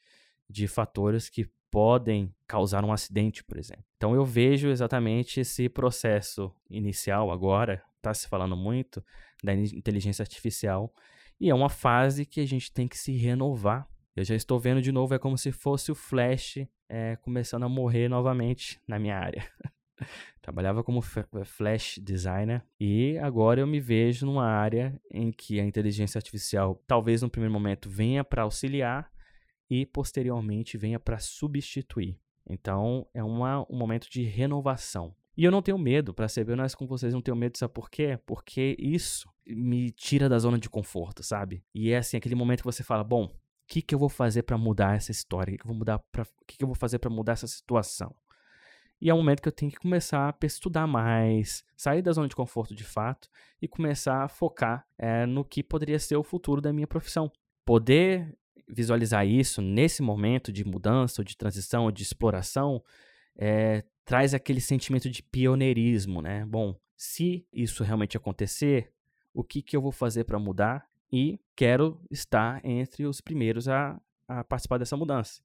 de 0.48 0.66
fatores 0.66 1.28
que 1.28 1.46
podem 1.70 2.34
causar 2.46 2.86
um 2.86 2.92
acidente, 2.92 3.44
por 3.44 3.58
exemplo. 3.58 3.84
Então 3.98 4.14
eu 4.14 4.24
vejo 4.24 4.70
exatamente 4.70 5.38
esse 5.38 5.68
processo 5.68 6.50
inicial 6.70 7.30
agora, 7.30 7.84
está 7.98 8.14
se 8.14 8.26
falando 8.26 8.56
muito 8.56 9.04
da 9.44 9.54
inteligência 9.54 10.22
artificial, 10.22 10.92
e 11.38 11.50
é 11.50 11.54
uma 11.54 11.68
fase 11.68 12.24
que 12.24 12.40
a 12.40 12.46
gente 12.46 12.72
tem 12.72 12.88
que 12.88 12.96
se 12.96 13.12
renovar 13.12 13.86
eu 14.16 14.24
já 14.24 14.34
estou 14.34 14.58
vendo 14.58 14.82
de 14.82 14.90
novo, 14.90 15.14
é 15.14 15.18
como 15.18 15.38
se 15.38 15.52
fosse 15.52 15.90
o 15.92 15.94
Flash 15.94 16.58
é, 16.90 17.16
começando 17.16 17.62
a 17.62 17.68
morrer 17.68 18.08
novamente 18.08 18.80
na 18.86 18.98
minha 18.98 19.16
área. 19.16 19.46
Trabalhava 20.42 20.82
como 20.82 21.00
Flash 21.00 22.00
designer 22.02 22.64
e 22.80 23.16
agora 23.18 23.60
eu 23.60 23.66
me 23.66 23.78
vejo 23.78 24.26
numa 24.26 24.46
área 24.46 25.00
em 25.10 25.30
que 25.30 25.60
a 25.60 25.64
inteligência 25.64 26.18
artificial, 26.18 26.82
talvez 26.86 27.22
no 27.22 27.30
primeiro 27.30 27.52
momento, 27.52 27.88
venha 27.88 28.24
para 28.24 28.42
auxiliar 28.42 29.10
e 29.70 29.86
posteriormente 29.86 30.76
venha 30.76 30.98
para 30.98 31.18
substituir. 31.18 32.18
Então 32.48 33.06
é 33.14 33.22
uma, 33.22 33.64
um 33.70 33.76
momento 33.76 34.10
de 34.10 34.22
renovação. 34.24 35.14
E 35.36 35.44
eu 35.44 35.52
não 35.52 35.62
tenho 35.62 35.78
medo, 35.78 36.12
para 36.12 36.28
ser 36.28 36.44
bem 36.44 36.54
honesto 36.54 36.76
com 36.76 36.86
vocês, 36.86 37.14
não 37.14 37.22
tenho 37.22 37.36
medo, 37.36 37.56
sabe 37.56 37.72
por 37.72 37.88
quê? 37.88 38.18
Porque 38.26 38.76
isso 38.78 39.30
me 39.46 39.90
tira 39.92 40.28
da 40.28 40.38
zona 40.38 40.58
de 40.58 40.68
conforto, 40.68 41.22
sabe? 41.22 41.62
E 41.72 41.92
é 41.92 41.98
assim, 41.98 42.16
aquele 42.16 42.34
momento 42.34 42.60
que 42.60 42.66
você 42.66 42.82
fala, 42.82 43.04
bom, 43.04 43.30
que, 43.70 43.80
que 43.80 43.94
eu 43.94 43.98
vou 44.00 44.08
fazer 44.08 44.42
para 44.42 44.58
mudar 44.58 44.96
essa 44.96 45.12
história? 45.12 45.54
O 45.54 45.56
que, 45.56 45.58
que, 45.58 45.64
eu 45.64 45.68
vou 45.68 45.78
mudar 45.78 46.00
pra, 46.10 46.26
que, 46.44 46.58
que 46.58 46.64
eu 46.64 46.66
vou 46.66 46.74
fazer 46.74 46.98
para 46.98 47.08
mudar 47.08 47.34
essa 47.34 47.46
situação? 47.46 48.12
E 49.00 49.08
é 49.08 49.14
um 49.14 49.18
momento 49.18 49.40
que 49.40 49.48
eu 49.48 49.52
tenho 49.52 49.70
que 49.70 49.78
começar 49.78 50.28
a 50.28 50.46
estudar 50.46 50.88
mais, 50.88 51.64
sair 51.76 52.02
da 52.02 52.12
zona 52.12 52.26
de 52.26 52.34
conforto 52.34 52.74
de 52.74 52.82
fato 52.82 53.30
e 53.62 53.68
começar 53.68 54.24
a 54.24 54.28
focar 54.28 54.84
é, 54.98 55.24
no 55.24 55.44
que 55.44 55.62
poderia 55.62 56.00
ser 56.00 56.16
o 56.16 56.24
futuro 56.24 56.60
da 56.60 56.72
minha 56.72 56.86
profissão. 56.86 57.30
Poder 57.64 58.36
visualizar 58.68 59.24
isso 59.24 59.62
nesse 59.62 60.02
momento 60.02 60.52
de 60.52 60.64
mudança, 60.64 61.20
ou 61.20 61.24
de 61.24 61.36
transição, 61.36 61.84
ou 61.84 61.92
de 61.92 62.02
exploração, 62.02 62.82
é, 63.36 63.84
traz 64.04 64.34
aquele 64.34 64.60
sentimento 64.60 65.08
de 65.08 65.22
pioneirismo, 65.22 66.20
né? 66.20 66.44
Bom, 66.44 66.76
se 66.96 67.46
isso 67.52 67.84
realmente 67.84 68.16
acontecer, 68.16 68.92
o 69.32 69.44
que, 69.44 69.62
que 69.62 69.76
eu 69.76 69.80
vou 69.80 69.92
fazer 69.92 70.24
para 70.24 70.38
mudar 70.40 70.89
e 71.12 71.40
quero 71.56 72.00
estar 72.10 72.64
entre 72.64 73.04
os 73.04 73.20
primeiros 73.20 73.68
a, 73.68 74.00
a 74.28 74.44
participar 74.44 74.78
dessa 74.78 74.96
mudança. 74.96 75.42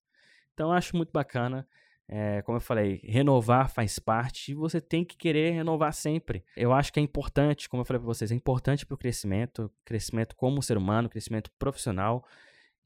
Então, 0.54 0.72
acho 0.72 0.96
muito 0.96 1.12
bacana. 1.12 1.68
É, 2.08 2.44
como 2.44 2.58
eu 2.58 2.62
falei, 2.62 3.02
renovar 3.04 3.68
faz 3.68 3.98
parte 3.98 4.52
e 4.52 4.54
você 4.54 4.80
tem 4.80 5.04
que 5.04 5.18
querer 5.18 5.52
renovar 5.52 5.92
sempre. 5.92 6.44
Eu 6.56 6.72
acho 6.72 6.94
que 6.94 7.00
é 7.00 7.04
importante, 7.04 7.68
como 7.68 7.82
eu 7.82 7.86
falei 7.86 8.00
para 8.00 8.06
vocês, 8.06 8.32
é 8.32 8.36
importante 8.36 8.86
para 8.86 8.94
o 8.94 8.98
crescimento, 8.98 9.72
crescimento 9.84 10.36
como 10.36 10.62
ser 10.62 10.78
humano, 10.78 11.10
crescimento 11.10 11.50
profissional. 11.58 12.24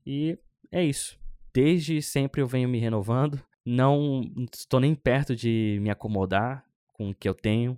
E 0.06 0.40
é 0.72 0.84
isso. 0.84 1.20
Desde 1.54 2.02
sempre 2.02 2.42
eu 2.42 2.48
venho 2.48 2.70
me 2.70 2.80
renovando. 2.80 3.42
Não 3.66 4.22
estou 4.54 4.80
nem 4.80 4.96
perto 4.96 5.36
de 5.36 5.80
me 5.82 5.90
acomodar 5.90 6.66
com 6.94 7.10
o 7.10 7.16
que 7.16 7.28
eu 7.28 7.34
tenho. 7.34 7.78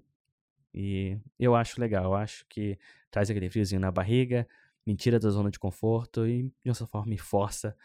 E 0.74 1.18
eu 1.40 1.56
acho 1.56 1.82
legal. 1.82 2.04
Eu 2.06 2.14
acho 2.14 2.46
que 2.48 2.78
traz 3.10 3.30
aquele 3.30 3.50
friozinho 3.50 3.82
na 3.82 3.92
barriga, 3.92 4.48
me 4.86 4.96
tira 4.96 5.20
da 5.20 5.30
zona 5.30 5.52
de 5.52 5.60
conforto 5.60 6.26
e, 6.26 6.44
de 6.44 6.74
certa 6.74 6.88
forma, 6.88 7.10
me 7.10 7.18
força 7.18 7.76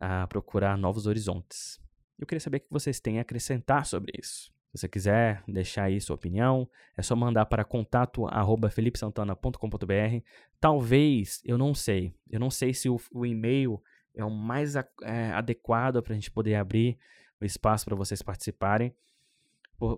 a 0.00 0.24
procurar 0.26 0.78
novos 0.78 1.06
horizontes. 1.06 1.80
Eu 2.18 2.26
queria 2.26 2.40
saber 2.40 2.56
o 2.58 2.60
que 2.60 2.66
vocês 2.70 3.00
têm 3.00 3.18
a 3.18 3.22
acrescentar 3.22 3.86
sobre 3.86 4.12
isso. 4.18 4.52
Se 4.72 4.78
você 4.78 4.88
quiser 4.88 5.42
deixar 5.48 5.84
aí 5.84 5.98
sua 6.00 6.14
opinião, 6.14 6.68
é 6.96 7.02
só 7.02 7.16
mandar 7.16 7.46
para 7.46 7.64
contato@felipesantana.com.br. 7.64 10.24
Talvez, 10.60 11.40
eu 11.44 11.58
não 11.58 11.74
sei, 11.74 12.14
eu 12.30 12.38
não 12.38 12.50
sei 12.50 12.72
se 12.72 12.88
o, 12.88 13.00
o 13.12 13.26
e-mail 13.26 13.82
é 14.14 14.24
o 14.24 14.30
mais 14.30 14.76
é, 14.76 14.84
adequado 15.32 16.00
para 16.02 16.12
a 16.12 16.14
gente 16.14 16.30
poder 16.30 16.54
abrir 16.54 16.96
o 17.40 17.44
espaço 17.44 17.84
para 17.84 17.96
vocês 17.96 18.22
participarem, 18.22 18.94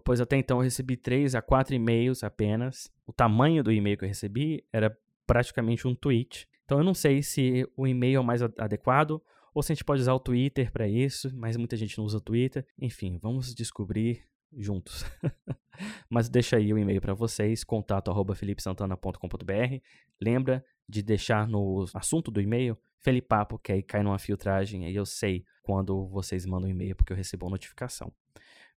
pois 0.04 0.20
até 0.20 0.36
então 0.36 0.58
eu 0.58 0.62
recebi 0.62 0.96
três 0.96 1.34
a 1.34 1.42
quatro 1.42 1.74
e-mails 1.74 2.24
apenas. 2.24 2.90
O 3.06 3.12
tamanho 3.12 3.64
do 3.64 3.72
e-mail 3.72 3.98
que 3.98 4.04
eu 4.04 4.08
recebi 4.08 4.64
era 4.72 4.96
praticamente 5.32 5.88
um 5.88 5.94
tweet. 5.94 6.46
Então 6.66 6.76
eu 6.76 6.84
não 6.84 6.92
sei 6.92 7.22
se 7.22 7.66
o 7.74 7.86
e-mail 7.86 8.18
é 8.18 8.20
o 8.20 8.24
mais 8.24 8.42
adequado 8.42 9.18
ou 9.54 9.62
se 9.62 9.72
a 9.72 9.74
gente 9.74 9.82
pode 9.82 10.02
usar 10.02 10.12
o 10.12 10.20
Twitter 10.20 10.70
para 10.70 10.86
isso, 10.86 11.34
mas 11.34 11.56
muita 11.56 11.74
gente 11.74 11.96
não 11.96 12.04
usa 12.04 12.18
o 12.18 12.20
Twitter. 12.20 12.66
Enfim, 12.78 13.16
vamos 13.16 13.54
descobrir 13.54 14.26
juntos. 14.54 15.06
mas 16.10 16.28
deixa 16.28 16.58
aí 16.58 16.70
o 16.70 16.76
e-mail 16.76 17.00
para 17.00 17.14
vocês, 17.14 17.64
contato@felipesantana.com.br. 17.64 19.80
Lembra 20.20 20.62
de 20.86 21.02
deixar 21.02 21.48
no 21.48 21.86
assunto 21.94 22.30
do 22.30 22.38
e-mail 22.38 22.76
Felipapo, 22.98 23.58
que 23.58 23.72
aí 23.72 23.82
cai 23.82 24.02
numa 24.02 24.18
filtragem, 24.18 24.84
aí 24.84 24.94
eu 24.94 25.06
sei 25.06 25.46
quando 25.62 26.06
vocês 26.08 26.44
mandam 26.44 26.68
um 26.68 26.72
e-mail 26.72 26.94
porque 26.94 27.14
eu 27.14 27.16
recebo 27.16 27.46
uma 27.46 27.52
notificação. 27.52 28.12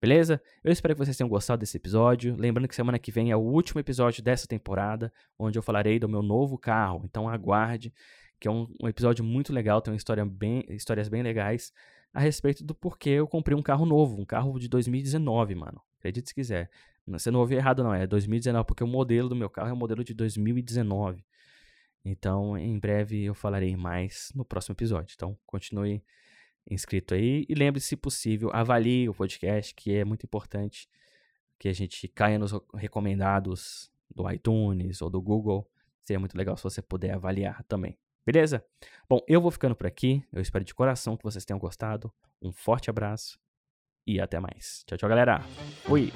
Beleza? 0.03 0.41
Eu 0.61 0.69
espero 0.69 0.93
que 0.93 0.99
vocês 0.99 1.15
tenham 1.15 1.29
gostado 1.29 1.61
desse 1.61 1.77
episódio. 1.77 2.35
Lembrando 2.37 2.67
que 2.67 2.75
semana 2.75 2.99
que 2.99 3.09
vem 3.09 3.31
é 3.31 3.37
o 3.37 3.39
último 3.39 3.79
episódio 3.79 4.21
dessa 4.21 4.45
temporada, 4.45 5.13
onde 5.39 5.57
eu 5.57 5.63
falarei 5.63 5.97
do 5.97 6.09
meu 6.09 6.21
novo 6.21 6.57
carro. 6.57 7.03
Então 7.05 7.29
aguarde, 7.29 7.93
que 8.37 8.45
é 8.45 8.51
um, 8.51 8.67
um 8.81 8.89
episódio 8.89 9.23
muito 9.23 9.53
legal, 9.53 9.81
tem 9.81 9.93
uma 9.93 9.97
história 9.97 10.25
bem, 10.25 10.65
histórias 10.67 11.07
bem 11.07 11.23
legais 11.23 11.71
a 12.13 12.19
respeito 12.19 12.65
do 12.65 12.75
porquê 12.75 13.11
eu 13.11 13.25
comprei 13.25 13.57
um 13.57 13.61
carro 13.61 13.85
novo, 13.85 14.19
um 14.19 14.25
carro 14.25 14.59
de 14.59 14.67
2019, 14.67 15.55
mano. 15.55 15.81
Acredite 15.99 16.27
se 16.27 16.35
quiser. 16.35 16.69
Você 17.07 17.31
não 17.31 17.39
ouviu 17.39 17.57
errado, 17.57 17.81
não. 17.81 17.93
É 17.93 18.05
2019, 18.05 18.67
porque 18.67 18.83
o 18.83 18.87
modelo 18.87 19.29
do 19.29 19.37
meu 19.37 19.49
carro 19.49 19.69
é 19.69 19.73
o 19.73 19.77
modelo 19.77 20.03
de 20.03 20.13
2019. 20.13 21.23
Então, 22.03 22.57
em 22.57 22.77
breve 22.77 23.23
eu 23.23 23.33
falarei 23.33 23.77
mais 23.77 24.33
no 24.35 24.43
próximo 24.43 24.73
episódio. 24.73 25.13
Então, 25.15 25.37
continue 25.45 26.03
inscrito 26.69 27.13
aí. 27.13 27.45
E 27.47 27.53
lembre-se, 27.53 27.87
se 27.87 27.95
possível, 27.95 28.49
avalie 28.53 29.09
o 29.09 29.13
podcast, 29.13 29.73
que 29.73 29.95
é 29.95 30.05
muito 30.05 30.25
importante 30.25 30.87
que 31.59 31.67
a 31.67 31.73
gente 31.73 32.07
caia 32.07 32.37
nos 32.37 32.51
recomendados 32.73 33.91
do 34.13 34.29
iTunes 34.29 35.01
ou 35.01 35.09
do 35.09 35.21
Google. 35.21 35.69
Seria 36.01 36.19
muito 36.19 36.37
legal 36.37 36.57
se 36.57 36.63
você 36.63 36.81
puder 36.81 37.13
avaliar 37.13 37.63
também. 37.63 37.97
Beleza? 38.25 38.63
Bom, 39.09 39.19
eu 39.27 39.41
vou 39.41 39.51
ficando 39.51 39.75
por 39.75 39.87
aqui. 39.87 40.23
Eu 40.31 40.41
espero 40.41 40.63
de 40.63 40.73
coração 40.73 41.17
que 41.17 41.23
vocês 41.23 41.45
tenham 41.45 41.59
gostado. 41.59 42.11
Um 42.41 42.51
forte 42.51 42.89
abraço 42.89 43.39
e 44.05 44.19
até 44.19 44.39
mais. 44.39 44.83
Tchau, 44.85 44.97
tchau, 44.97 45.09
galera. 45.09 45.39
Fui! 45.85 46.11